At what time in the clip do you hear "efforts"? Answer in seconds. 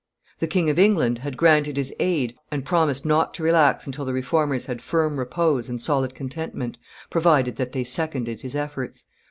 8.55-9.05